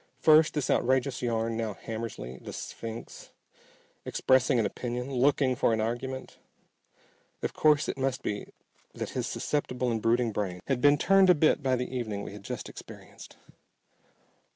[0.17, 3.29] First this outrageous yarn, now Hammersly, the "sphinx,"
[4.03, 6.39] expressing an opinion, looking for an argument!
[7.43, 8.47] Of course it must be
[8.95, 12.33] that his susceptible and brooding brain had been turned a bit by the evening we
[12.33, 13.37] had just experienced.